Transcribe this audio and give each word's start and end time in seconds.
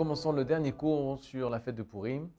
commençons 0.00 0.32
le 0.32 0.46
dernier 0.46 0.72
cours 0.72 1.22
sur 1.22 1.50
la 1.50 1.60
fête 1.60 1.74
de 1.74 1.82
Purim. 1.82 2.30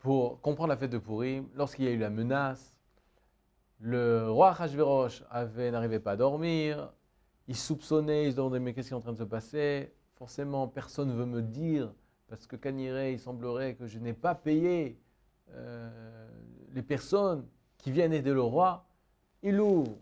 Pour 0.00 0.38
comprendre 0.42 0.68
la 0.68 0.76
fête 0.76 0.90
de 0.90 0.98
Purim, 0.98 1.48
lorsqu'il 1.54 1.86
y 1.86 1.88
a 1.88 1.92
eu 1.92 1.96
la 1.96 2.10
menace, 2.10 2.78
le 3.80 4.30
roi 4.30 4.50
Hachverosh 4.50 5.24
n'arrivait 5.32 5.98
pas 5.98 6.10
à 6.10 6.16
dormir, 6.16 6.92
il 7.46 7.56
soupçonnait, 7.56 8.26
il 8.26 8.32
se 8.32 8.36
demandait 8.36 8.60
mais 8.60 8.74
qu'est-ce 8.74 8.88
qui 8.88 8.92
est 8.92 8.96
en 8.98 9.00
train 9.00 9.14
de 9.14 9.16
se 9.16 9.24
passer? 9.24 9.94
Forcément, 10.16 10.68
personne 10.68 11.08
ne 11.08 11.14
veut 11.14 11.24
me 11.24 11.40
dire, 11.40 11.90
parce 12.28 12.46
que 12.46 12.54
Kaniré, 12.54 13.14
il 13.14 13.18
semblerait 13.18 13.74
que 13.74 13.86
je 13.86 13.98
n'ai 13.98 14.12
pas 14.12 14.34
payé 14.34 15.00
euh, 15.52 16.28
les 16.74 16.82
personnes 16.82 17.46
qui 17.78 17.90
viennent 17.92 18.12
aider 18.12 18.34
le 18.34 18.42
roi. 18.42 18.84
Il 19.42 19.58
ouvre 19.58 19.96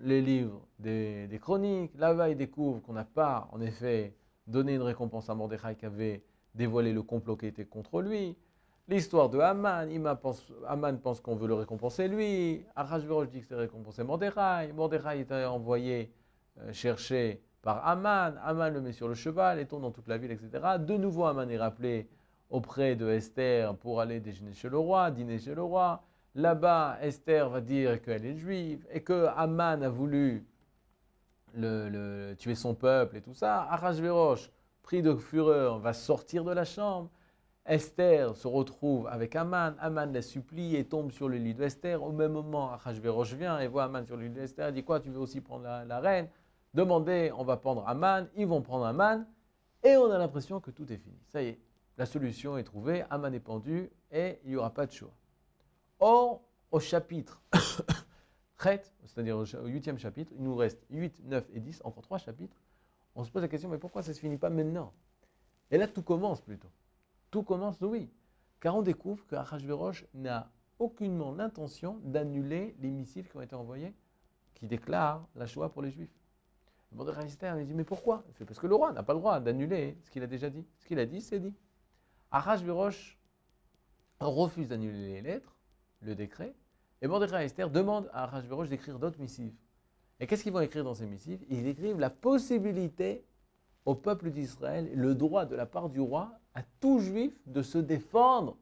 les 0.00 0.20
livres 0.20 0.66
des, 0.80 1.38
chroniques, 1.40 1.92
là-bas 1.94 2.28
il 2.30 2.36
découvre 2.36 2.82
qu'on 2.82 2.94
n'a 2.94 3.04
pas, 3.04 3.48
en 3.52 3.60
effet, 3.60 4.16
donné 4.48 4.74
une 4.74 4.82
récompense 4.82 5.30
à 5.30 5.34
Mordechai 5.34 5.76
qui 5.76 5.86
avait 5.86 6.22
dévoilé 6.54 6.92
le 6.92 7.02
complot 7.02 7.36
qui 7.36 7.46
était 7.46 7.66
contre 7.66 8.00
lui. 8.00 8.36
L'histoire 8.88 9.28
de 9.28 9.38
Haman, 9.38 9.88
Haman 10.66 10.98
pense 10.98 11.20
qu'on 11.20 11.36
veut 11.36 11.46
le 11.46 11.54
récompenser 11.54 12.08
lui. 12.08 12.64
Arachverosh 12.74 13.28
dit 13.28 13.40
que 13.40 13.46
c'est 13.46 13.54
récompensé 13.54 14.02
Mordechai. 14.02 14.72
Mordechai 14.74 15.20
est 15.20 15.32
envoyé 15.44 16.10
euh, 16.60 16.72
chercher 16.72 17.42
par 17.60 17.86
Haman. 17.86 18.40
Haman 18.42 18.72
le 18.72 18.80
met 18.80 18.92
sur 18.92 19.06
le 19.06 19.14
cheval 19.14 19.58
et 19.58 19.66
tourne 19.66 19.82
dans 19.82 19.90
toute 19.90 20.08
la 20.08 20.16
ville, 20.16 20.30
etc. 20.30 20.50
De 20.78 20.96
nouveau, 20.96 21.26
Haman 21.26 21.50
est 21.50 21.58
rappelé 21.58 22.08
auprès 22.48 22.96
de 22.96 23.08
Esther 23.10 23.76
pour 23.76 24.00
aller 24.00 24.20
déjeuner 24.20 24.54
chez 24.54 24.70
le 24.70 24.78
roi, 24.78 25.10
dîner 25.10 25.38
chez 25.38 25.54
le 25.54 25.62
roi. 25.62 26.02
Là-bas, 26.34 26.96
Esther 27.02 27.50
va 27.50 27.60
dire 27.60 28.00
qu'elle 28.00 28.24
est 28.24 28.36
juive 28.36 28.86
et 28.90 29.02
que 29.02 29.26
Haman 29.36 29.82
a 29.82 29.90
voulu 29.90 30.46
le, 31.54 32.34
tuer 32.34 32.54
son 32.54 32.74
peuple 32.74 33.16
et 33.16 33.20
tout 33.20 33.34
ça. 33.34 33.62
Arachverosh, 33.70 34.50
pris 34.82 35.02
de 35.02 35.14
fureur, 35.14 35.78
va 35.78 35.92
sortir 35.92 36.44
de 36.44 36.52
la 36.52 36.64
chambre. 36.64 37.10
Esther 37.68 38.34
se 38.34 38.48
retrouve 38.48 39.06
avec 39.08 39.36
Aman. 39.36 39.74
Aman 39.80 40.10
la 40.12 40.22
supplie 40.22 40.76
et 40.76 40.84
tombe 40.84 41.12
sur 41.12 41.28
le 41.28 41.36
lit 41.36 41.54
d'Esther. 41.54 42.02
Au 42.02 42.12
même 42.12 42.32
moment, 42.32 42.72
Achashverosh 42.72 43.34
vient 43.34 43.58
et 43.58 43.66
voit 43.66 43.84
Aman 43.84 44.06
sur 44.06 44.16
le 44.16 44.24
lit 44.24 44.30
d'Esther. 44.30 44.72
Dit 44.72 44.84
Quoi, 44.84 45.00
tu 45.00 45.10
veux 45.10 45.20
aussi 45.20 45.42
prendre 45.42 45.64
la, 45.64 46.00
reine? 46.00 46.28
Demandez, 46.72 47.30
on 47.36 47.44
va 47.44 47.58
prendre 47.58 47.86
Aman. 47.86 48.26
Ils 48.36 48.46
vont 48.46 48.62
prendre 48.62 48.86
Aman. 48.86 49.26
Et 49.84 49.96
on 49.96 50.10
a 50.10 50.18
l'impression 50.18 50.60
que 50.60 50.70
tout 50.70 50.90
est 50.90 50.96
fini. 50.96 51.18
Ça 51.26 51.42
y 51.42 51.48
est, 51.48 51.58
la 51.98 52.06
solution 52.06 52.56
est 52.56 52.64
trouvée. 52.64 53.04
Aman 53.10 53.32
est 53.34 53.40
pendu 53.40 53.90
et 54.10 54.38
il 54.44 54.50
n'y 54.50 54.56
aura 54.56 54.70
pas 54.70 54.86
de 54.86 54.92
choix. 54.92 55.12
Or, 56.00 56.40
au 56.70 56.80
chapitre 56.80 57.42
c'est-à-dire 58.60 59.36
au 59.36 59.66
huitième 59.66 59.98
chapitre, 59.98 60.32
il 60.34 60.42
nous 60.42 60.56
reste 60.56 60.84
8, 60.90 61.24
9 61.24 61.48
et 61.54 61.60
10, 61.60 61.82
encore 61.84 62.02
trois 62.02 62.18
chapitres. 62.18 62.60
On 63.14 63.24
se 63.24 63.30
pose 63.30 63.42
la 63.42 63.48
question, 63.48 63.68
mais 63.68 63.78
pourquoi 63.78 64.02
ça 64.02 64.10
ne 64.10 64.14
se 64.14 64.20
finit 64.20 64.36
pas 64.36 64.50
maintenant? 64.50 64.92
Et 65.70 65.78
là, 65.78 65.86
tout 65.86 66.02
commence 66.02 66.40
plutôt. 66.40 66.70
Tout 67.30 67.42
commence, 67.42 67.80
oui. 67.80 68.10
Car 68.60 68.74
on 68.74 68.82
découvre 68.82 69.24
que 69.26 69.36
Achashverosh 69.36 70.06
n'a 70.14 70.50
aucunement 70.78 71.32
l'intention 71.32 72.00
d'annuler 72.02 72.74
les 72.80 72.90
missives 72.90 73.28
qui 73.28 73.36
ont 73.36 73.40
été 73.40 73.54
envoyés, 73.54 73.94
qui 74.54 74.66
déclarent 74.66 75.28
la 75.36 75.46
Shoah 75.46 75.68
pour 75.68 75.82
les 75.82 75.90
Juifs. 75.90 76.14
Le 76.90 77.04
de 77.04 77.60
il 77.60 77.66
dit, 77.66 77.74
mais 77.74 77.84
pourquoi? 77.84 78.24
Parce 78.46 78.58
que 78.58 78.66
le 78.66 78.74
roi 78.74 78.92
n'a 78.92 79.02
pas 79.02 79.12
le 79.12 79.18
droit 79.18 79.40
d'annuler 79.40 79.98
ce 80.02 80.10
qu'il 80.10 80.22
a 80.22 80.26
déjà 80.26 80.48
dit. 80.48 80.66
Ce 80.78 80.86
qu'il 80.86 80.98
a 80.98 81.06
dit, 81.06 81.20
c'est 81.20 81.38
dit. 81.38 81.54
Achashverosh 82.30 83.18
refuse 84.20 84.68
d'annuler 84.68 85.14
les 85.14 85.22
lettres, 85.22 85.54
le 86.00 86.14
décret, 86.14 86.54
et 87.00 87.06
Mordechai 87.06 87.44
Esther 87.44 87.70
demande 87.70 88.10
à 88.12 88.24
Achashverosh 88.24 88.68
d'écrire 88.68 88.98
d'autres 88.98 89.20
missives. 89.20 89.54
Et 90.20 90.26
qu'est-ce 90.26 90.42
qu'ils 90.42 90.52
vont 90.52 90.60
écrire 90.60 90.84
dans 90.84 90.94
ces 90.94 91.06
missives? 91.06 91.44
Ils 91.48 91.66
écrivent 91.66 92.00
la 92.00 92.10
possibilité 92.10 93.24
au 93.84 93.94
peuple 93.94 94.30
d'Israël, 94.30 94.90
le 94.94 95.14
droit 95.14 95.44
de 95.46 95.54
la 95.54 95.64
part 95.64 95.88
du 95.88 96.00
roi 96.00 96.32
à 96.54 96.62
tout 96.80 96.98
juif 96.98 97.32
de 97.46 97.62
se 97.62 97.78
défendre. 97.78 98.56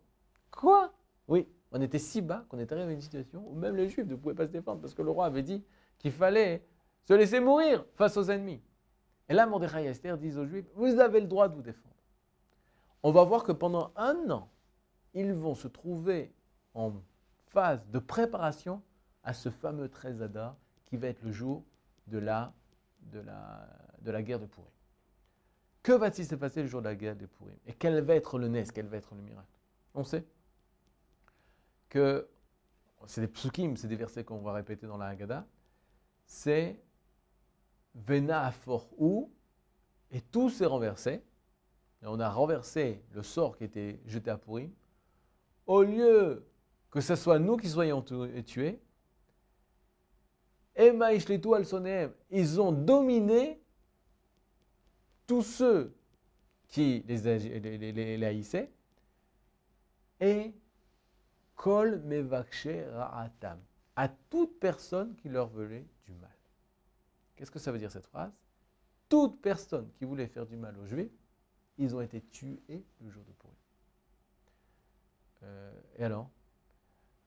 Quoi? 0.51 0.93
Oui, 1.29 1.49
on 1.73 1.81
était 1.81 1.99
si 1.99 2.21
bas 2.21 2.45
qu'on 2.49 2.59
est 2.59 2.71
arrivé 2.71 2.91
à 2.91 2.93
une 2.93 3.01
situation 3.01 3.43
où 3.49 3.55
même 3.55 3.75
les 3.75 3.89
juifs 3.89 4.07
ne 4.07 4.15
pouvaient 4.15 4.35
pas 4.35 4.47
se 4.47 4.53
défendre 4.53 4.81
parce 4.81 4.95
que 4.95 5.03
le 5.03 5.11
roi 5.11 5.27
avait 5.27 5.43
dit 5.43 5.65
qu'il 5.99 6.13
fallait 6.13 6.65
se 7.05 7.15
laisser 7.15 7.41
mourir 7.41 7.85
face 7.95 8.17
aux 8.17 8.25
ennemis. 8.25 8.61
Et 9.29 9.35
là, 9.35 9.47
Mordechai 9.47 9.85
et 9.85 9.87
Esther 9.87 10.19
disent 10.19 10.39
aux 10.39 10.47
juifs, 10.47 10.67
vous 10.75 11.01
avez 11.01 11.21
le 11.21 11.27
droit 11.27 11.49
de 11.49 11.55
vous 11.55 11.63
défendre. 11.63 11.95
On 13.03 13.11
va 13.11 13.25
voir 13.25 13.45
que 13.45 13.53
pendant 13.53 13.93
un 13.97 14.31
an, 14.31 14.49
ils 15.15 15.33
vont 15.33 15.55
se 15.55 15.69
trouver 15.69 16.33
en 16.75 16.93
phase 17.57 17.89
de 17.89 17.99
préparation 17.99 18.83
à 19.23 19.33
ce 19.33 19.49
fameux 19.49 19.89
13 19.89 20.21
Adar 20.21 20.59
qui 20.85 20.99
va 20.99 21.07
être 21.07 21.23
le 21.23 21.33
jour 21.33 21.65
de 22.07 22.19
la, 22.19 22.53
de 23.01 23.19
la, 23.21 23.67
de 24.03 24.11
la 24.11 24.23
guerre 24.23 24.41
de 24.41 24.45
Pourim. 24.45 24.71
Que 25.83 25.93
va-t-il 25.93 26.27
se 26.27 26.35
passer 26.35 26.61
le 26.61 26.69
jour 26.69 26.83
de 26.83 26.89
la 26.89 26.95
guerre 26.95 27.17
de 27.17 27.25
Pourim 27.25 27.57
Et 27.67 27.73
quel 27.73 27.99
va 28.05 28.15
être 28.15 28.39
le 28.39 28.49
nes 28.49 28.65
Quel 28.75 28.89
va 28.89 28.99
être 28.99 29.15
le 29.15 29.23
miracle? 29.23 29.59
On 29.95 30.05
sait 30.05 30.27
que 31.89 32.29
c'est 33.07 33.23
des 33.23 33.29
psukim, 33.29 33.75
c'est 33.79 33.89
des 33.89 33.97
versets 33.97 34.23
qu'on 34.23 34.43
va 34.43 34.53
répéter 34.53 34.87
dans 34.87 34.99
la 34.99 35.07
Haggadah. 35.07 35.47
C'est 36.27 36.79
Vena 37.95 38.51
for 38.53 38.87
ou 38.99 39.33
et 40.11 40.21
tout 40.21 40.51
s'est 40.51 40.67
renversé. 40.67 41.25
Et 42.03 42.07
on 42.07 42.21
a 42.21 42.29
renversé 42.29 43.03
le 43.13 43.23
sort 43.23 43.57
qui 43.57 43.65
était 43.65 43.99
jeté 44.05 44.31
à 44.31 44.37
Pourim. 44.37 44.71
Au 45.67 45.83
lieu 45.83 46.47
que 46.97 47.03
ce 47.03 47.15
soit 47.15 47.39
nous 47.39 47.59
qui 47.59 47.69
soyons 47.69 48.01
tués. 48.01 48.81
Ils 50.79 52.61
ont 52.61 52.73
dominé 52.73 53.63
tous 55.27 55.43
ceux 55.43 55.95
qui 56.69 57.05
les, 57.07 58.25
haïssaient. 58.25 58.73
Et 60.21 60.55
kol 61.55 62.03
ra'atam. 62.95 63.61
À 63.95 64.09
toute 64.09 64.59
personne 64.59 65.15
qui 65.17 65.29
leur 65.29 65.49
voulait 65.49 65.87
du 66.07 66.15
mal. 66.15 66.35
Qu'est-ce 67.35 67.51
que 67.51 67.59
ça 67.59 67.73
veut 67.73 67.79
dire 67.79 67.93
cette 67.93 68.07
phrase? 68.07 68.33
Toute 69.11 69.43
personne 69.43 69.91
qui 69.99 70.07
voulait 70.07 70.29
faire 70.29 70.47
du 70.47 70.57
mal 70.57 70.75
aux 70.79 70.87
Juifs, 70.87 71.13
ils 71.77 71.95
ont 71.95 72.01
été 72.01 72.23
tués 72.23 72.63
le 73.03 73.11
jour 73.11 73.23
de 73.25 73.33
Purim. 73.33 73.55
Euh, 75.43 75.73
et 75.99 76.05
alors? 76.05 76.31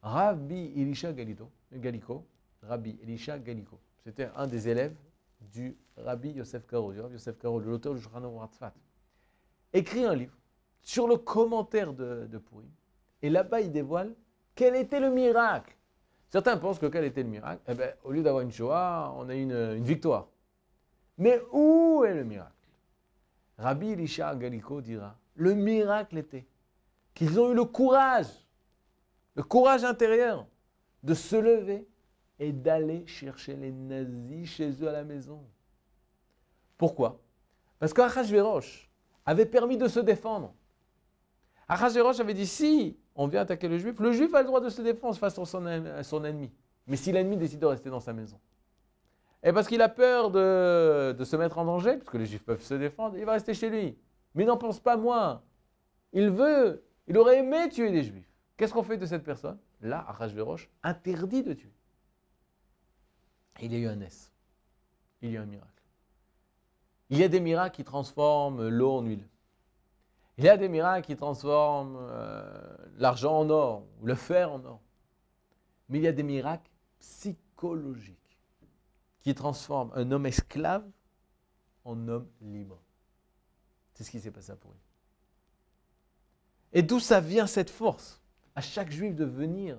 Rabbi 0.02 0.72
Elisha 0.76 1.12
Galiko, 1.12 2.24
Rabbi 2.62 2.98
Elisha 3.02 3.38
Galiko, 3.38 3.78
c'était 4.02 4.30
un 4.34 4.46
des 4.46 4.68
élèves 4.68 4.96
du 5.40 5.76
Rabbi 5.96 6.30
Yosef 6.30 6.66
Karo, 6.66 6.92
du 6.92 6.98
Yosef 6.98 7.38
Karo, 7.38 7.60
l'auteur 7.60 7.94
du 7.94 8.00
Shulchan 8.00 8.38
Ratzfat, 8.38 8.72
écrit 9.72 10.04
un 10.04 10.14
livre 10.14 10.36
sur 10.82 11.06
le 11.06 11.16
commentaire 11.16 11.92
de, 11.92 12.26
de. 12.30 12.40
Et 13.22 13.30
là-bas, 13.30 13.60
il 13.60 13.70
dévoile 13.70 14.14
quel 14.54 14.74
était 14.76 15.00
le 15.00 15.10
miracle. 15.10 15.76
Certains 16.30 16.56
pensent 16.56 16.78
que 16.78 16.86
quel 16.86 17.04
était 17.04 17.22
le 17.22 17.28
miracle? 17.28 17.60
Eh 17.68 17.74
bien, 17.74 17.90
au 18.04 18.12
lieu 18.12 18.22
d'avoir 18.22 18.42
une 18.42 18.52
Shoah, 18.52 19.14
on 19.16 19.28
a 19.28 19.34
une, 19.34 19.52
une 19.52 19.84
victoire. 19.84 20.28
Mais 21.18 21.40
où 21.52 22.04
est 22.04 22.14
le 22.14 22.24
miracle? 22.24 22.52
Rabbi 23.58 23.90
Elisha 23.90 24.34
Galiko 24.34 24.80
dira 24.80 25.16
le 25.34 25.54
miracle 25.54 26.18
était 26.18 26.46
qu'ils 27.14 27.38
ont 27.38 27.50
eu 27.50 27.54
le 27.54 27.64
courage 27.64 28.28
le 29.34 29.42
courage 29.42 29.84
intérieur 29.84 30.46
de 31.02 31.14
se 31.14 31.36
lever 31.36 31.86
et 32.38 32.52
d'aller 32.52 33.06
chercher 33.06 33.54
les 33.54 33.70
nazis 33.70 34.48
chez 34.48 34.70
eux 34.82 34.88
à 34.88 34.92
la 34.92 35.04
maison. 35.04 35.40
Pourquoi? 36.78 37.20
Parce 37.78 37.92
qu'Achashverosh 37.92 38.90
avait 39.26 39.46
permis 39.46 39.76
de 39.76 39.88
se 39.88 40.00
défendre. 40.00 40.54
Achashverosh 41.68 42.20
avait 42.20 42.34
dit 42.34 42.46
si 42.46 42.96
on 43.14 43.26
vient 43.28 43.42
attaquer 43.42 43.68
le 43.68 43.78
juif, 43.78 43.98
le 44.00 44.12
juif 44.12 44.34
a 44.34 44.40
le 44.40 44.46
droit 44.46 44.60
de 44.60 44.70
se 44.70 44.80
défendre 44.80 45.14
face 45.16 45.38
à 45.38 45.44
son, 45.44 46.24
ennemi. 46.24 46.50
Mais 46.86 46.96
si 46.96 47.12
l'ennemi 47.12 47.36
décide 47.36 47.60
de 47.60 47.66
rester 47.66 47.90
dans 47.90 48.00
sa 48.00 48.12
maison, 48.12 48.38
et 49.42 49.52
parce 49.52 49.68
qu'il 49.68 49.80
a 49.80 49.88
peur 49.88 50.30
de, 50.30 51.24
se 51.24 51.36
mettre 51.36 51.58
en 51.58 51.64
danger, 51.64 51.96
parce 51.96 52.10
que 52.10 52.18
les 52.18 52.26
juifs 52.26 52.44
peuvent 52.44 52.62
se 52.62 52.74
défendre, 52.74 53.16
il 53.16 53.24
va 53.24 53.32
rester 53.32 53.54
chez 53.54 53.70
lui. 53.70 53.96
Mais 54.34 54.44
n'en 54.44 54.56
pense 54.56 54.80
pas 54.80 54.96
moins. 54.96 55.42
Il 56.12 56.30
veut, 56.30 56.84
il 57.08 57.16
aurait 57.16 57.38
aimé 57.38 57.68
tuer 57.70 57.90
les 57.90 58.02
juifs. 58.02 58.29
Qu'est-ce 58.60 58.74
qu'on 58.74 58.82
fait 58.82 58.98
de 58.98 59.06
cette 59.06 59.24
personne 59.24 59.58
Là, 59.80 60.04
Achashverosh 60.06 60.68
interdit 60.82 61.42
de 61.42 61.54
tuer. 61.54 61.72
Il 63.62 63.72
y 63.72 63.76
a 63.76 63.78
eu 63.78 63.86
un 63.86 63.98
S. 64.02 64.30
Il 65.22 65.30
y 65.30 65.32
a 65.32 65.38
eu 65.38 65.42
un 65.42 65.46
miracle. 65.46 65.82
Il 67.08 67.16
y 67.16 67.24
a 67.24 67.28
des 67.28 67.40
miracles 67.40 67.74
qui 67.74 67.84
transforment 67.84 68.68
l'eau 68.68 68.98
en 68.98 69.00
huile. 69.00 69.26
Il 70.36 70.44
y 70.44 70.50
a 70.50 70.58
des 70.58 70.68
miracles 70.68 71.06
qui 71.06 71.16
transforment 71.16 71.96
euh, 72.02 72.76
l'argent 72.98 73.38
en 73.38 73.48
or 73.48 73.82
le 74.02 74.14
fer 74.14 74.52
en 74.52 74.62
or. 74.62 74.82
Mais 75.88 75.96
il 75.96 76.02
y 76.02 76.08
a 76.08 76.12
des 76.12 76.22
miracles 76.22 76.70
psychologiques 76.98 78.38
qui 79.20 79.34
transforment 79.34 79.92
un 79.94 80.12
homme 80.12 80.26
esclave 80.26 80.84
en 81.86 82.08
homme 82.08 82.28
libre. 82.42 82.78
C'est 83.94 84.04
ce 84.04 84.10
qui 84.10 84.20
s'est 84.20 84.30
passé 84.30 84.52
à 84.52 84.56
Pourri. 84.56 84.76
Et 86.74 86.82
d'où 86.82 87.00
ça 87.00 87.22
vient 87.22 87.46
cette 87.46 87.70
force? 87.70 88.20
À 88.54 88.60
chaque 88.60 88.90
juif 88.90 89.14
de 89.14 89.24
venir 89.24 89.78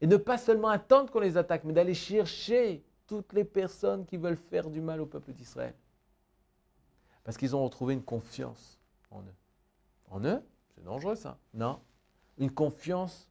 et 0.00 0.06
ne 0.06 0.16
pas 0.16 0.38
seulement 0.38 0.68
attendre 0.68 1.10
qu'on 1.10 1.20
les 1.20 1.36
attaque, 1.36 1.64
mais 1.64 1.72
d'aller 1.72 1.94
chercher 1.94 2.84
toutes 3.06 3.32
les 3.32 3.44
personnes 3.44 4.06
qui 4.06 4.16
veulent 4.16 4.36
faire 4.36 4.70
du 4.70 4.80
mal 4.80 5.00
au 5.00 5.06
peuple 5.06 5.32
d'Israël. 5.32 5.74
Parce 7.22 7.36
qu'ils 7.36 7.56
ont 7.56 7.64
retrouvé 7.64 7.94
une 7.94 8.02
confiance 8.02 8.78
en 9.10 9.22
eux. 9.22 9.34
en 10.10 10.24
eux, 10.24 10.42
c'est 10.74 10.84
dangereux 10.84 11.14
ça. 11.14 11.38
Non. 11.54 11.80
Une 12.38 12.50
confiance 12.50 13.30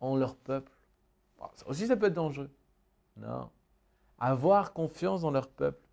en 0.00 0.16
leur 0.16 0.36
peuple. 0.36 0.72
Aussi, 1.66 1.86
ça 1.86 1.96
peut 1.96 2.06
être 2.06 2.14
dangereux. 2.14 2.50
Non. 3.16 3.50
Avoir 4.18 4.72
confiance 4.72 5.22
dans 5.22 5.30
leur 5.30 5.48
peuple. 5.48 5.88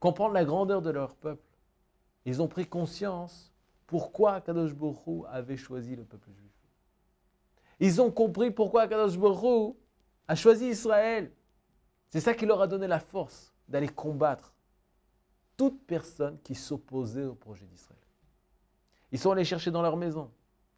Comprendre 0.00 0.34
la 0.34 0.44
grandeur 0.44 0.82
de 0.82 0.90
leur 0.90 1.14
peuple. 1.14 1.48
Ils 2.26 2.42
ont 2.42 2.48
pris 2.48 2.66
conscience 2.66 3.52
pourquoi 3.86 4.40
Kadosh 4.40 4.74
Baruch 4.74 5.24
avait 5.28 5.56
choisi 5.56 5.96
le 5.96 6.04
peuple 6.04 6.30
juif. 6.32 6.53
Ils 7.80 8.00
ont 8.00 8.10
compris 8.10 8.50
pourquoi 8.50 8.86
Kadosh 8.86 9.18
Baruch 9.18 9.74
a 10.28 10.34
choisi 10.34 10.68
Israël. 10.68 11.32
C'est 12.08 12.20
ça 12.20 12.34
qui 12.34 12.46
leur 12.46 12.60
a 12.60 12.66
donné 12.66 12.86
la 12.86 13.00
force 13.00 13.52
d'aller 13.68 13.88
combattre 13.88 14.54
toute 15.56 15.86
personne 15.86 16.38
qui 16.42 16.54
s'opposait 16.54 17.24
au 17.24 17.34
projet 17.34 17.66
d'Israël. 17.66 18.00
Ils 19.12 19.18
sont 19.18 19.30
allés 19.30 19.44
chercher 19.44 19.70
dans 19.70 19.82
leur 19.82 19.96
maison 19.96 20.30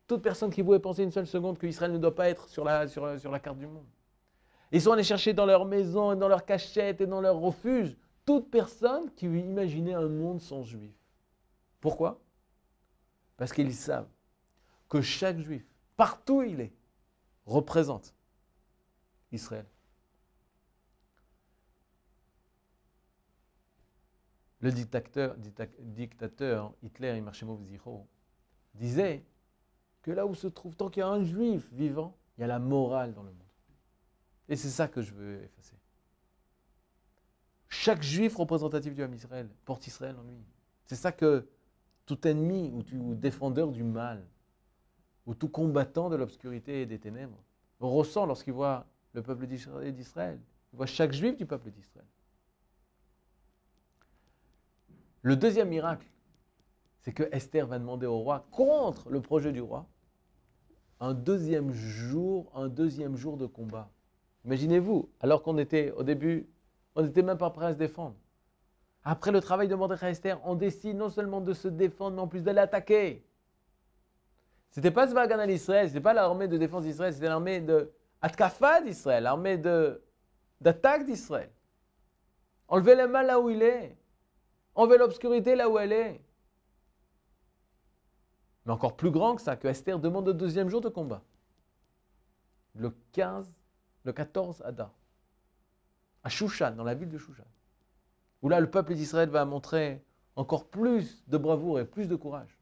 toute 0.07 0.23
personne 0.23 0.51
qui 0.51 0.63
pouvait 0.63 0.79
penser 0.79 1.03
une 1.03 1.11
seule 1.11 1.27
seconde 1.27 1.59
qu'Israël 1.59 1.93
ne 1.93 1.99
doit 1.99 2.15
pas 2.15 2.29
être 2.29 2.49
sur 2.49 2.65
la, 2.65 2.87
sur, 2.87 3.05
la 3.05 3.41
carte 3.41 3.59
du 3.59 3.67
monde. 3.67 3.87
Ils 4.71 4.81
sont 4.81 4.93
allés 4.93 5.03
chercher 5.03 5.33
dans 5.33 5.47
leur 5.47 5.65
maison, 5.65 6.13
et 6.13 6.17
dans 6.17 6.29
leur 6.29 6.45
cachette 6.45 7.01
et 7.01 7.07
dans 7.07 7.21
leur 7.21 7.37
refuge 7.37 7.97
toute 8.25 8.51
personne 8.51 9.11
qui 9.15 9.27
imaginait 9.27 9.95
un 9.95 10.09
monde 10.09 10.41
sans 10.41 10.63
juifs. 10.63 10.99
Pourquoi? 11.81 12.21
Parce 13.37 13.53
qu'ils 13.53 13.75
savent 13.75 14.09
que 14.89 15.01
chaque 15.01 15.39
juif, 15.39 15.65
partout 15.97 16.39
où 16.39 16.43
il 16.43 16.61
est, 16.61 16.73
représente 17.47 18.15
Israël. 19.33 19.67
Le 24.61 24.73
dictateur, 24.73 25.37
dictateur 25.79 26.75
Hitler, 26.83 27.17
Imarshemov 27.17 27.63
Zicho, 27.63 28.07
disait 28.75 29.25
que 30.03 30.11
là 30.11 30.27
où 30.27 30.35
se 30.35 30.47
trouve, 30.47 30.77
tant 30.77 30.89
qu'il 30.89 31.01
y 31.01 31.03
a 31.03 31.09
un 31.09 31.23
juif 31.23 31.69
vivant, 31.73 32.17
il 32.37 32.43
y 32.43 32.45
a 32.45 32.47
la 32.47 32.59
morale 32.59 33.15
dans 33.15 33.23
le 33.23 33.31
monde. 33.31 33.43
Et 34.49 34.57
c'est 34.57 34.71
ça 34.71 34.89
que 34.89 35.03
je 35.03 35.13
veux 35.13 35.43
effacer. 35.43 35.77
Chaque 37.69 38.03
juif 38.03 38.37
représentatif 38.37 38.95
du 38.95 39.03
homme 39.03 39.15
Israël 39.15 39.49
porte 39.65 39.87
Israël 39.87 40.17
en 40.19 40.23
lui. 40.23 40.39
C'est 40.87 40.97
ça 40.97 41.13
que 41.13 41.49
tout 42.07 42.27
ennemi 42.27 42.71
ou, 42.71 43.15
défendeur 43.15 43.73
du 43.73 43.83
mal, 43.83 44.25
ou 45.27 45.35
tout 45.35 45.49
combattant 45.49 46.09
de 46.09 46.17
l'obscurité 46.17 46.83
et 46.83 46.87
des 46.87 46.99
ténèbres, 46.99 47.43
ressent 47.81 48.27
lorsqu'il 48.27 48.53
voit 48.53 48.87
le 49.13 49.23
peuple 49.23 49.47
d'Israël. 49.47 50.41
Il 50.73 50.77
voit 50.77 50.87
chaque 50.87 51.13
juif 51.13 51.37
du 51.37 51.47
peuple 51.47 51.71
d'Israël. 51.71 52.07
Le 55.23 55.37
deuxième 55.37 55.69
miracle, 55.69 56.07
c'est 57.01 57.13
que 57.13 57.25
Esther 57.33 57.67
va 57.67 57.79
demander 57.79 58.07
au 58.07 58.19
roi, 58.19 58.47
contre 58.53 59.11
le 59.11 59.21
projet 59.21 59.53
du 59.53 59.61
roi, 59.61 59.87
un 61.01 61.15
deuxième 61.15 61.73
jour, 61.73 62.51
un 62.55 62.69
deuxième 62.69 63.17
jour 63.17 63.37
de 63.37 63.47
combat. 63.47 63.91
Imaginez-vous, 64.45 65.09
alors 65.21 65.43
qu'on 65.43 65.59
était 65.59 65.91
au 65.91 66.05
début, 66.05 66.49
on 66.95 67.03
n'était 67.03 67.23
même 67.23 67.39
pas 67.39 67.51
prêt 67.51 67.67
à 67.67 67.73
se 67.73 67.79
défendre. 67.79 68.15
Après 69.03 69.33
le 69.33 69.41
travail 69.41 69.67
de 69.69 69.75
Mordechai 69.75 70.11
Esther, 70.11 70.41
on 70.45 70.55
décide 70.55 70.97
non 70.97 71.11
seulement 71.11 71.41
de 71.41 71.53
se 71.53 71.69
défendre, 71.69 72.17
mais 72.17 72.23
en 72.23 72.29
plus 72.29 72.43
d'aller 72.43 72.61
attaquer. 72.61 73.26
C'était 74.77 74.91
pas 74.91 75.07
Zvagan 75.07 75.39
al 75.39 75.51
Israël, 75.51 75.89
c'était 75.89 76.03
pas 76.03 76.13
l'armée 76.13 76.49
de 76.49 76.59
défense 76.59 76.85
d'Israël, 76.85 77.15
c'était 77.15 77.29
l'armée 77.29 77.63
de 77.63 77.91
d'Israël, 78.85 79.23
l'armée 79.23 79.57
d'attaque 80.61 81.07
d'Israël. 81.07 81.51
Enlever 82.69 82.95
le 82.95 83.09
mal 83.09 83.27
là 83.27 83.41
où 83.41 83.49
il 83.49 83.63
est. 83.63 83.97
Enlever 84.75 84.99
l'obscurité 84.99 85.57
là 85.57 85.71
où 85.71 85.79
elle 85.79 85.93
est. 85.93 86.21
Mais 88.67 88.73
encore 88.75 88.99
plus 88.99 89.11
grand 89.11 89.37
que 89.37 89.41
ça, 89.41 89.57
que 89.57 89.67
Esther 89.67 89.99
demande 89.99 90.27
le 90.27 90.35
deuxième 90.35 90.69
jour 90.69 90.83
de 90.83 90.91
combat. 90.91 91.23
Le 92.75 92.95
15, 93.13 93.51
le 94.05 94.13
14 94.13 94.61
Adar. 94.61 94.93
À 96.23 96.29
Shushan, 96.29 96.73
dans 96.73 96.85
la 96.85 96.93
ville 96.93 97.09
de 97.09 97.17
Shushan 97.17 97.47
où 98.43 98.51
là 98.51 98.61
le 98.61 98.71
peuple 98.71 98.93
d'Israël 98.93 99.31
va 99.31 99.47
montrer 99.47 100.05
encore 100.35 100.69
plus 100.69 101.27
de 101.29 101.39
bravoure 101.39 101.81
et 101.81 101.87
plus 101.87 102.09
de 102.09 102.15
courage. 102.15 102.56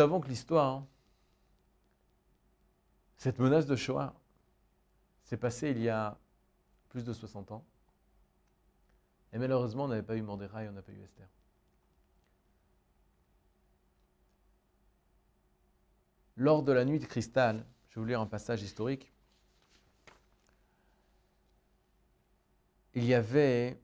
Savons 0.00 0.18
que 0.18 0.28
l'histoire, 0.28 0.82
cette 3.18 3.38
menace 3.38 3.66
de 3.66 3.76
Shoah, 3.76 4.14
s'est 5.24 5.36
passée 5.36 5.72
il 5.72 5.82
y 5.82 5.90
a 5.90 6.16
plus 6.88 7.04
de 7.04 7.12
60 7.12 7.52
ans. 7.52 7.62
Et 9.34 9.38
malheureusement, 9.38 9.84
on 9.84 9.88
n'avait 9.88 10.02
pas 10.02 10.16
eu 10.16 10.22
Mordechai, 10.22 10.70
on 10.70 10.72
n'a 10.72 10.80
pas 10.80 10.92
eu 10.92 11.02
Esther. 11.02 11.28
Lors 16.36 16.62
de 16.62 16.72
la 16.72 16.86
nuit 16.86 16.98
de 16.98 17.04
cristal, 17.04 17.66
je 17.90 17.96
vais 17.96 18.00
vous 18.00 18.06
lire 18.06 18.22
un 18.22 18.26
passage 18.26 18.62
historique. 18.62 19.12
il 22.94 23.04
y 23.04 23.12
avait 23.12 23.78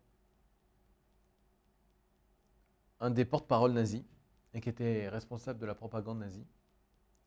un 3.01 3.11
des 3.11 3.27
porte-parole 3.27 3.73
nazis 3.73 4.03
et 4.57 4.61
qui 4.63 4.71
était 4.71 5.09
responsable 5.11 5.61
de 5.61 5.67
la 5.67 5.75
propagande 5.75 6.21
nazie. 6.21 6.47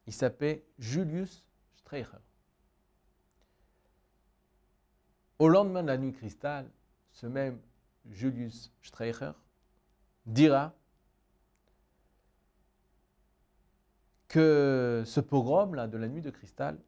Il 0.08 0.14
s'appelait 0.14 0.66
Julius 0.80 1.46
Streicher. 1.76 2.18
Au 5.38 5.48
lendemain 5.48 5.84
de 5.84 5.88
la 5.88 6.00
nuit 6.00 6.12
cristal, 6.12 6.72
ce 7.12 7.28
même 7.28 7.62
Julius 8.10 8.74
Streicher 8.82 9.34
dira 10.26 10.74
que 14.28 15.04
ce 15.06 15.20
pogrom-là 15.20 15.88
de 15.88 16.00
la 16.00 16.08
nuit 16.08 16.24
de 16.24 16.32
cristal 16.32 16.80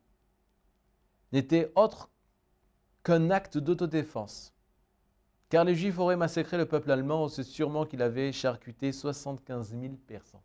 n'était 1.31 1.71
autre 1.75 2.09
qu'un 3.03 3.29
acte 3.29 3.59
d'autodéfense 3.59 4.55
car 5.51 5.65
les 5.65 5.75
Juifs 5.75 5.99
auraient 5.99 6.15
massacré 6.15 6.57
le 6.57 6.65
peuple 6.65 6.89
allemand, 6.91 7.27
c'est 7.27 7.43
sûrement 7.43 7.85
qu'il 7.85 8.01
avait 8.01 8.31
charcuté 8.31 8.93
75 8.93 9.75
000 9.77 9.95
personnes. 10.07 10.39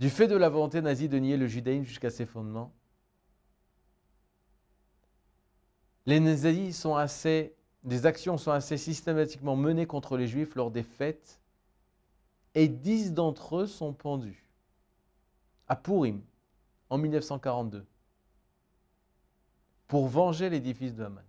Du 0.00 0.10
fait 0.10 0.26
de 0.26 0.34
la 0.34 0.48
volonté 0.48 0.82
nazie 0.82 1.08
de 1.08 1.16
nier 1.16 1.36
le 1.36 1.46
judaïsme 1.46 1.84
jusqu'à 1.84 2.10
ses 2.10 2.26
fondements, 2.26 2.74
les 6.04 6.18
nazis 6.18 6.76
sont 6.76 6.96
assez, 6.96 7.54
des 7.84 8.04
actions 8.04 8.36
sont 8.36 8.50
assez 8.50 8.78
systématiquement 8.78 9.54
menées 9.54 9.86
contre 9.86 10.16
les 10.16 10.26
juifs 10.26 10.56
lors 10.56 10.72
des 10.72 10.82
fêtes 10.82 11.40
et 12.56 12.66
dix 12.66 13.12
d'entre 13.12 13.58
eux 13.58 13.66
sont 13.68 13.92
pendus. 13.92 14.44
À 15.68 15.76
Purim, 15.76 16.20
en 16.90 16.98
1942 16.98 17.86
pour 19.86 20.08
venger 20.08 20.50
l'édifice 20.50 20.94
de 20.94 21.04
Haman. 21.04 21.24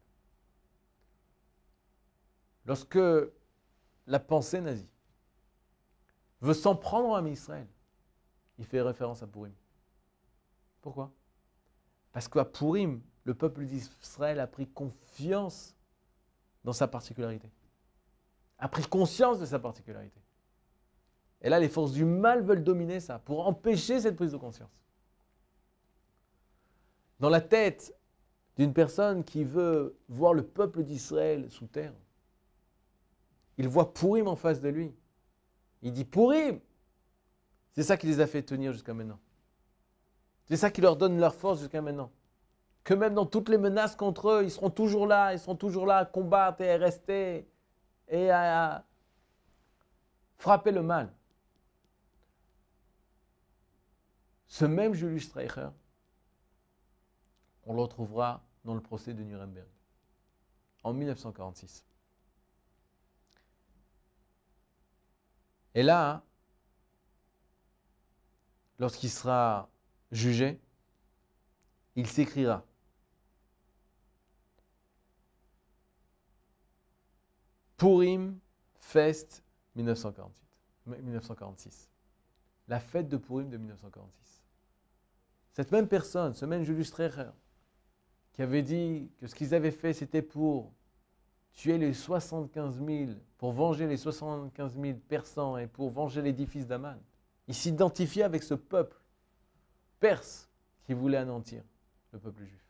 Lorsque 2.65 2.99
la 4.07 4.19
pensée 4.19 4.61
nazie 4.61 4.89
veut 6.41 6.53
s'en 6.53 6.75
prendre 6.75 7.15
à 7.15 7.29
Israël, 7.29 7.67
il 8.57 8.65
fait 8.65 8.81
référence 8.81 9.23
à 9.23 9.27
Purim. 9.27 9.53
Pourquoi? 10.81 11.11
Parce 12.11 12.27
qu'à 12.27 12.45
Purim, 12.45 13.01
le 13.23 13.33
peuple 13.33 13.65
d'Israël 13.65 14.39
a 14.39 14.47
pris 14.47 14.67
confiance 14.67 15.75
dans 16.63 16.73
sa 16.73 16.87
particularité, 16.87 17.49
a 18.57 18.67
pris 18.67 18.83
conscience 18.83 19.39
de 19.39 19.45
sa 19.45 19.59
particularité. 19.59 20.21
Et 21.41 21.49
là, 21.49 21.59
les 21.59 21.69
forces 21.69 21.91
du 21.91 22.03
mal 22.03 22.41
veulent 22.41 22.63
dominer 22.63 22.99
ça 22.99 23.19
pour 23.19 23.47
empêcher 23.47 24.01
cette 24.01 24.15
prise 24.15 24.31
de 24.31 24.37
conscience. 24.37 24.83
Dans 27.19 27.29
la 27.29 27.41
tête 27.41 27.95
d'une 28.57 28.73
personne 28.73 29.23
qui 29.23 29.43
veut 29.43 29.95
voir 30.09 30.33
le 30.33 30.43
peuple 30.43 30.83
d'Israël 30.83 31.49
sous 31.51 31.67
terre. 31.67 31.93
Il 33.57 33.67
voit 33.67 33.93
Pourim 33.93 34.27
en 34.27 34.35
face 34.35 34.61
de 34.61 34.69
lui. 34.69 34.95
Il 35.81 35.93
dit 35.93 36.05
Pourim 36.05 36.59
C'est 37.73 37.83
ça 37.83 37.97
qui 37.97 38.07
les 38.07 38.19
a 38.19 38.27
fait 38.27 38.41
tenir 38.41 38.73
jusqu'à 38.73 38.93
maintenant. 38.93 39.19
C'est 40.45 40.57
ça 40.57 40.71
qui 40.71 40.81
leur 40.81 40.95
donne 40.95 41.19
leur 41.19 41.35
force 41.35 41.59
jusqu'à 41.59 41.81
maintenant. 41.81 42.11
Que 42.83 42.93
même 42.93 43.13
dans 43.13 43.25
toutes 43.25 43.49
les 43.49 43.57
menaces 43.57 43.95
contre 43.95 44.29
eux, 44.29 44.43
ils 44.43 44.51
seront 44.51 44.69
toujours 44.69 45.05
là, 45.05 45.33
ils 45.33 45.39
seront 45.39 45.55
toujours 45.55 45.85
là 45.85 45.97
à 45.97 46.05
combattre 46.05 46.61
et 46.61 46.71
à 46.71 46.77
rester 46.77 47.47
et 48.07 48.31
à 48.31 48.85
frapper 50.37 50.71
le 50.71 50.81
mal. 50.81 51.11
Ce 54.47 54.65
même 54.65 54.93
Julius 54.93 55.25
Streicher, 55.25 55.69
on 57.65 57.73
le 57.73 57.81
retrouvera 57.81 58.46
dans 58.67 58.75
le 58.75 58.81
procès 58.81 59.13
de 59.13 59.23
Nuremberg 59.23 59.65
en 60.83 60.93
1946. 60.93 61.85
Et 65.73 65.83
là, 65.83 66.21
lorsqu'il 68.77 69.09
sera 69.09 69.69
jugé, 70.11 70.59
il 71.95 72.07
s'écrira 72.07 72.65
Purim 77.77 78.37
Fest 78.79 79.45
1948, 79.75 81.03
1946. 81.03 81.89
La 82.67 82.81
fête 82.81 83.07
de 83.07 83.15
Purim 83.15 83.49
de 83.49 83.55
1946. 83.55 84.43
Cette 85.53 85.71
même 85.71 85.87
personne, 85.87 86.33
ce 86.33 86.43
même 86.43 86.63
Julius 86.63 86.89
Streicher, 86.89 87.29
qui 88.37 88.43
avait 88.43 88.61
dit 88.61 89.09
que 89.19 89.25
ce 89.25 89.33
qu'ils 89.33 89.55
avaient 89.55 89.71
fait, 89.71 89.93
c'était 89.93 90.21
pour 90.21 90.71
tuer 91.53 91.79
les 91.79 91.91
75 91.91 92.79
000, 92.85 93.13
pour 93.39 93.51
venger 93.51 93.87
les 93.87 93.97
75 93.97 94.79
000 94.79 94.99
persans 95.09 95.57
et 95.57 95.65
pour 95.65 95.89
venger 95.89 96.21
l'édifice 96.21 96.67
d'Aman. 96.67 97.01
Il 97.47 97.55
s'identifiait 97.55 98.21
avec 98.21 98.43
ce 98.43 98.53
peuple 98.53 98.95
perse 99.99 100.51
qui 100.83 100.93
voulait 100.93 101.17
anéantir 101.17 101.63
le 102.11 102.19
peuple 102.19 102.43
juif. 102.43 102.63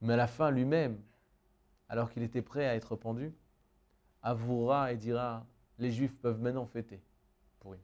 Mais 0.00 0.14
à 0.14 0.16
la 0.16 0.26
fin, 0.26 0.50
lui-même, 0.50 0.98
alors 1.90 2.10
qu'il 2.10 2.22
était 2.22 2.40
prêt 2.40 2.66
à 2.66 2.76
être 2.76 2.96
pendu, 2.96 3.34
avouera 4.22 4.90
et 4.90 4.96
dira 4.96 5.46
les 5.78 5.92
Juifs 5.92 6.16
peuvent 6.16 6.40
maintenant 6.40 6.64
fêter 6.64 7.02
Purim. 7.60 7.82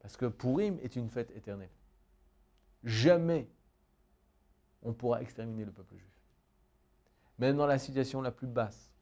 Parce 0.00 0.18
que 0.18 0.26
Purim 0.26 0.78
est 0.82 0.96
une 0.96 1.08
fête 1.08 1.30
éternelle. 1.34 1.72
Jamais 2.82 3.48
on 4.84 4.92
pourra 4.92 5.22
exterminer 5.22 5.64
le 5.64 5.72
peuple 5.72 5.96
juif. 5.96 6.20
Même 7.38 7.56
dans 7.56 7.66
la 7.66 7.78
situation 7.78 8.22
la 8.22 8.30
plus 8.30 8.46
basse, 8.46 8.92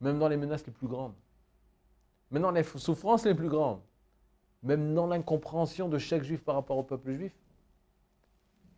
même 0.00 0.18
dans 0.18 0.28
les 0.28 0.36
menaces 0.36 0.66
les 0.66 0.72
plus 0.72 0.88
grandes, 0.88 1.14
même 2.30 2.42
dans 2.42 2.50
les 2.50 2.64
souffrances 2.64 3.24
les 3.24 3.34
plus 3.34 3.48
grandes, 3.48 3.80
même 4.62 4.94
dans 4.94 5.06
l'incompréhension 5.06 5.88
de 5.88 5.98
chaque 5.98 6.22
juif 6.22 6.42
par 6.44 6.56
rapport 6.56 6.76
au 6.76 6.82
peuple 6.82 7.12
juif, 7.12 7.32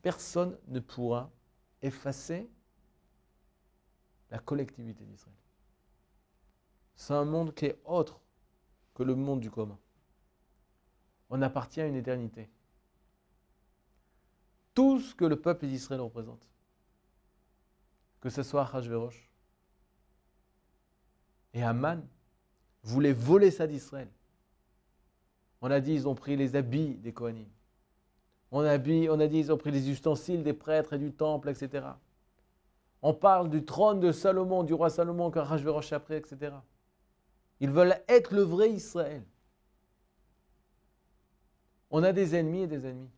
personne 0.03 0.57
ne 0.69 0.81
pourra 0.81 1.31
effacer 1.83 2.49
la 4.31 4.39
collectivité 4.39 5.05
d'Israël. 5.05 5.37
C'est 6.95 7.15
un 7.15 7.25
monde 7.25 7.55
qui 7.55 7.67
est 7.67 7.81
autre 7.85 8.21
que 8.95 9.03
le 9.03 9.15
monde 9.15 9.41
du 9.41 9.51
commun. 9.51 9.79
On 11.31 11.43
appartient 11.43 11.81
à 11.81 11.87
une 11.87 11.97
éternité. 11.97 12.49
Tout 14.75 15.01
ce 15.01 15.15
que 15.15 15.25
le 15.25 15.37
peuple 15.37 15.67
d'Israël 15.67 16.01
représente, 16.01 16.47
que 18.21 18.29
ce 18.29 18.43
soit 18.43 18.69
Hachverosh 18.75 19.31
et 21.53 21.63
Haman, 21.63 22.05
voulaient 22.83 23.13
voler 23.13 23.51
ça 23.51 23.67
d'Israël. 23.67 24.11
On 25.61 25.71
a 25.71 25.81
dit 25.81 25.95
ils 25.95 26.09
ont 26.09 26.15
pris 26.15 26.37
les 26.37 26.57
habits 26.57 26.97
des 26.97 27.13
Kohanim. 27.13 27.49
On 28.51 28.61
a, 28.61 28.79
dit, 28.79 29.09
on 29.11 29.19
a 29.19 29.27
dit 29.27 29.39
ils 29.39 29.53
ont 29.53 29.57
pris 29.57 29.71
les 29.71 29.91
ustensiles 29.91 30.43
des 30.43 30.53
prêtres 30.53 30.93
et 30.93 30.99
du 30.99 31.13
temple, 31.13 31.49
etc. 31.49 31.87
On 33.03 33.13
parle 33.15 33.51
du 33.51 33.65
trône 33.65 34.01
de 34.01 34.13
Salomon, 34.13 34.63
du 34.63 34.75
roi 34.75 34.91
Salomon, 34.91 35.31
qu'Achashverosh 35.31 35.93
a 35.93 36.01
pris, 36.01 36.15
etc. 36.15 36.55
Ils 37.61 37.71
veulent 37.71 38.01
être 38.09 38.35
le 38.35 38.43
vrai 38.43 38.71
Israël. 38.71 39.25
On 41.91 42.03
a 42.03 42.13
des 42.13 42.35
ennemis 42.35 42.63
et 42.63 42.67
des 42.67 42.87
ennemis. 42.87 43.11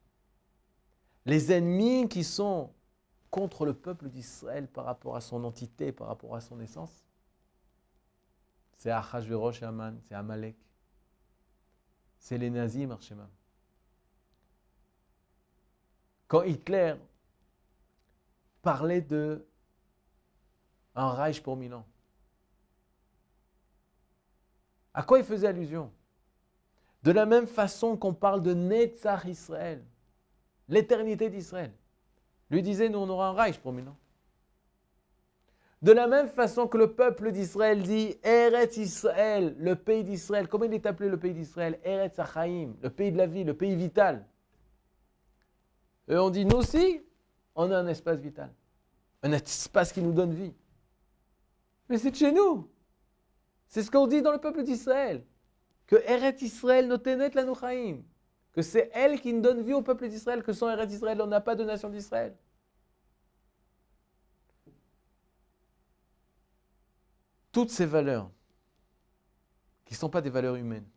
Les 1.26 1.52
ennemis 1.52 2.08
qui 2.08 2.22
sont 2.22 2.72
contre 3.30 3.66
le 3.66 3.74
peuple 3.74 4.08
d'Israël 4.08 4.68
par 4.68 4.84
rapport 4.84 5.16
à 5.16 5.20
son 5.20 5.42
entité, 5.42 5.90
par 5.90 6.06
rapport 6.06 6.36
à 6.36 6.40
son 6.40 6.60
essence, 6.60 7.04
c'est 8.78 8.92
Achashverosh 8.92 9.60
et 9.60 9.64
Aman, 9.64 9.98
c'est 10.04 10.14
Amalek, 10.14 10.56
c'est 12.18 12.38
les 12.38 12.48
nazis, 12.48 12.86
Marshemam. 12.86 13.28
Quand 16.28 16.42
Hitler 16.42 16.94
parlait 18.62 19.00
de 19.00 19.44
un 20.94 21.10
Reich 21.10 21.42
pour 21.42 21.56
Milan, 21.56 21.84
à 24.94 25.02
quoi 25.02 25.18
il 25.18 25.24
faisait 25.24 25.48
allusion? 25.48 25.92
De 27.02 27.10
la 27.10 27.26
même 27.26 27.46
façon 27.46 27.96
qu'on 27.96 28.14
parle 28.14 28.42
de 28.42 28.54
Netzach 28.54 29.24
Israël, 29.26 29.84
l'éternité 30.68 31.30
d'Israël. 31.30 31.72
Lui 32.50 32.62
disait, 32.62 32.88
nous 32.88 32.98
on 32.98 33.08
aura 33.08 33.28
un 33.28 33.32
Reich 33.32 33.60
ans. 33.66 33.96
De 35.82 35.92
la 35.92 36.06
même 36.06 36.28
façon 36.28 36.66
que 36.66 36.78
le 36.78 36.94
peuple 36.94 37.32
d'Israël 37.32 37.82
dit 37.82 38.16
Eretz 38.22 38.76
Israël, 38.76 39.54
le 39.58 39.76
pays 39.76 40.04
d'Israël. 40.04 40.48
Comment 40.48 40.64
il 40.64 40.74
est 40.74 40.86
appelé 40.86 41.08
le 41.08 41.18
pays 41.18 41.34
d'Israël? 41.34 41.78
Eretz 41.84 42.18
Achaim, 42.18 42.74
le 42.82 42.90
pays 42.90 43.12
de 43.12 43.18
la 43.18 43.26
vie, 43.26 43.44
le 43.44 43.54
pays 43.54 43.76
vital. 43.76 44.26
Et 46.08 46.16
on 46.16 46.30
dit, 46.30 46.44
nous 46.44 46.56
aussi, 46.56 47.02
on 47.54 47.70
a 47.70 47.78
un 47.78 47.86
espace 47.88 48.18
vital. 48.18 48.52
Un 49.22 49.32
espace 49.32 49.92
qui 49.92 50.00
nous 50.00 50.12
donne 50.12 50.32
vie. 50.32 50.54
Mais 51.88 51.98
c'est 51.98 52.14
chez 52.14 52.32
nous. 52.32 52.70
C'est 53.68 53.82
ce 53.82 53.90
qu'on 53.90 54.06
dit 54.06 54.22
dans 54.22 54.32
le 54.32 54.38
peuple 54.38 54.62
d'Israël. 54.62 55.24
Que 55.86 55.96
Eret 55.96 56.36
Israël 56.40 56.88
notenet 56.88 57.30
la 57.34 57.44
Que 58.56 58.62
c'est 58.62 58.90
elle 58.94 59.20
qui 59.20 59.34
nous 59.34 59.42
donne 59.42 59.60
vie 59.60 59.74
au 59.74 59.82
peuple 59.82 60.08
d'Israël. 60.08 60.42
Que 60.42 60.54
sans 60.54 60.70
Eret 60.70 60.86
Israël, 60.86 61.20
on 61.20 61.26
n'a 61.26 61.42
pas 61.42 61.54
de 61.54 61.62
nation 61.62 61.90
d'Israël. 61.90 62.34
Toutes 67.52 67.70
ces 67.70 67.84
valeurs, 67.84 68.30
qui 69.84 69.92
ne 69.92 69.98
sont 69.98 70.08
pas 70.08 70.22
des 70.22 70.30
valeurs 70.30 70.56
humaines, 70.56 70.88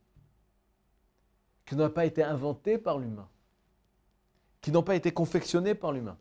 qui 1.66 1.76
n'ont 1.76 1.90
pas 1.90 2.06
été 2.06 2.24
inventées 2.24 2.78
par 2.78 2.98
l'humain, 2.98 3.30
qui 4.62 4.72
n'ont 4.72 4.84
pas 4.84 4.96
été 4.96 5.12
confectionnées 5.12 5.76
par 5.76 5.92
l'humain, 5.92 6.18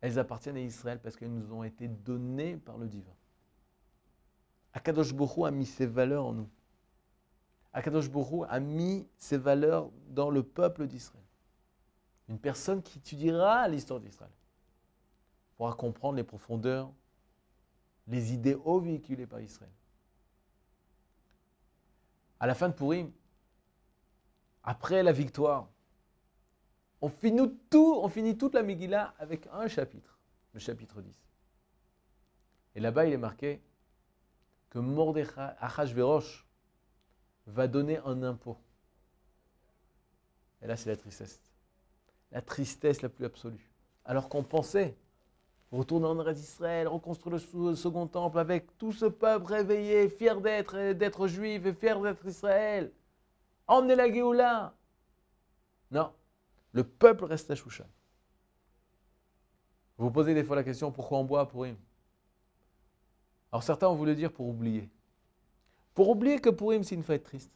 elles 0.00 0.18
appartiennent 0.18 0.56
à 0.56 0.60
Israël 0.60 1.00
parce 1.00 1.14
qu'elles 1.14 1.32
nous 1.32 1.52
ont 1.52 1.62
été 1.62 1.86
données 1.86 2.56
par 2.56 2.76
le 2.76 2.88
divin. 2.88 3.14
Akadosh 4.72 5.14
Borou 5.14 5.46
a 5.46 5.52
mis 5.52 5.66
ses 5.66 5.86
valeurs 5.86 6.26
en 6.26 6.32
nous. 6.32 6.50
Akadosh 7.76 8.08
Borou 8.08 8.46
a 8.48 8.58
mis 8.58 9.06
ses 9.18 9.36
valeurs 9.36 9.90
dans 10.08 10.30
le 10.30 10.42
peuple 10.42 10.86
d'Israël. 10.86 11.22
Une 12.26 12.38
personne 12.38 12.82
qui 12.82 12.96
étudiera 12.96 13.68
l'histoire 13.68 14.00
d'Israël 14.00 14.32
pourra 15.58 15.74
comprendre 15.74 16.16
les 16.16 16.24
profondeurs, 16.24 16.90
les 18.06 18.32
idéaux 18.32 18.80
véhiculés 18.80 19.26
par 19.26 19.42
Israël. 19.42 19.70
À 22.40 22.46
la 22.46 22.54
fin 22.54 22.70
de 22.70 22.72
Purim, 22.72 23.12
après 24.64 25.02
la 25.02 25.12
victoire, 25.12 25.68
on 27.02 27.10
finit, 27.10 28.38
toute 28.38 28.54
la 28.54 28.62
Megillah 28.62 29.14
avec 29.18 29.46
un 29.52 29.68
chapitre, 29.68 30.18
le 30.54 30.60
chapitre 30.60 31.02
10. 31.02 31.12
Et 32.76 32.80
là-bas, 32.80 33.04
il 33.04 33.12
est 33.12 33.18
marqué 33.18 33.60
que 34.70 34.78
Mordechai, 34.78 35.50
Achashverosh, 35.58 36.46
va 37.46 37.68
donner 37.68 37.98
un 38.04 38.22
impôt. 38.22 38.56
Et 40.62 40.66
là, 40.66 40.76
c'est 40.76 40.90
la 40.90 40.96
tristesse. 40.96 41.40
La 42.32 42.42
tristesse 42.42 43.02
la 43.02 43.08
plus 43.08 43.24
absolue. 43.24 43.70
Alors 44.04 44.28
qu'on 44.28 44.42
pensait 44.42 44.96
retourner 45.70 46.06
en 46.06 46.32
d'Israël, 46.32 46.88
reconstruire 46.88 47.38
le 47.54 47.74
second 47.74 48.06
temple 48.06 48.38
avec 48.38 48.76
tout 48.78 48.92
ce 48.92 49.06
peuple 49.06 49.46
réveillé, 49.52 50.08
fier 50.08 50.40
d'être, 50.40 50.92
d'être 50.92 51.26
juif 51.26 51.66
et 51.66 51.72
fier 51.72 52.00
d'être 52.00 52.26
Israël. 52.26 52.92
Emmener 53.66 53.96
la 53.96 54.12
Géoula. 54.12 54.74
Non, 55.90 56.12
le 56.72 56.84
peuple 56.84 57.24
reste 57.24 57.50
à 57.50 57.54
Shushan. 57.54 57.86
Vous 59.98 60.06
vous 60.06 60.12
posez 60.12 60.34
des 60.34 60.44
fois 60.44 60.56
la 60.56 60.64
question 60.64 60.92
pourquoi 60.92 61.18
on 61.18 61.24
boit 61.24 61.46
pour 61.48 61.62
Purim 61.62 61.76
alors 63.56 63.62
certains 63.62 63.88
ont 63.88 63.94
voulu 63.94 64.14
dire 64.14 64.32
pour 64.32 64.48
oublier. 64.48 64.90
Pour 65.96 66.10
oublier 66.10 66.38
que 66.40 66.50
Purim, 66.50 66.84
c'est 66.84 66.94
une 66.94 67.02
fête 67.02 67.24
triste. 67.24 67.50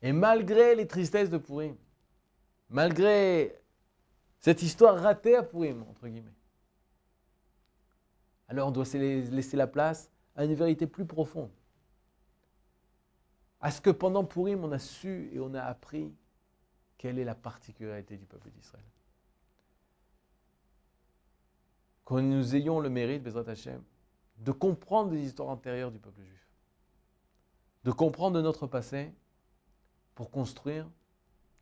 Et 0.00 0.12
malgré 0.12 0.76
les 0.76 0.86
tristesses 0.86 1.28
de 1.28 1.38
Purim, 1.38 1.76
malgré 2.70 3.60
cette 4.38 4.62
histoire 4.62 4.96
ratée 4.96 5.34
à 5.34 5.42
Purim, 5.42 5.82
entre 5.82 6.06
guillemets, 6.06 6.32
alors 8.46 8.68
on 8.68 8.70
doit 8.70 8.84
laisser 8.94 9.56
la 9.56 9.66
place 9.66 10.08
à 10.36 10.44
une 10.44 10.54
vérité 10.54 10.86
plus 10.86 11.04
profonde. 11.04 11.50
À 13.60 13.72
ce 13.72 13.80
que 13.80 13.90
pendant 13.90 14.24
Purim, 14.24 14.62
on 14.64 14.70
a 14.70 14.78
su 14.78 15.30
et 15.32 15.40
on 15.40 15.52
a 15.52 15.62
appris 15.62 16.14
quelle 16.96 17.18
est 17.18 17.24
la 17.24 17.34
particularité 17.34 18.16
du 18.16 18.24
peuple 18.24 18.50
d'Israël. 18.50 18.84
que 22.04 22.14
nous 22.14 22.54
ayons 22.54 22.78
le 22.78 22.88
mérite, 22.88 23.24
Bezrat 23.24 23.50
Hashem, 23.50 23.82
de 24.38 24.52
comprendre 24.52 25.12
les 25.12 25.24
histoires 25.26 25.48
antérieures 25.48 25.92
du 25.92 25.98
peuple 25.98 26.22
juif, 26.22 26.48
de 27.84 27.90
comprendre 27.90 28.40
notre 28.40 28.66
passé 28.66 29.12
pour 30.14 30.30
construire 30.30 30.88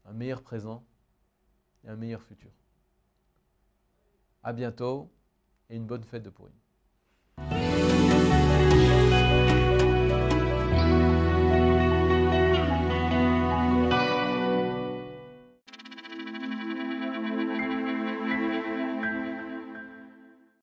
un 0.04 0.12
meilleur 0.12 0.42
présent 0.42 0.84
et 1.84 1.88
un 1.88 1.96
meilleur 1.96 2.22
futur. 2.22 2.50
À 4.42 4.52
bientôt 4.52 5.10
et 5.68 5.76
une 5.76 5.86
bonne 5.86 6.04
fête 6.04 6.22
de 6.22 6.30
Purim. 6.30 6.52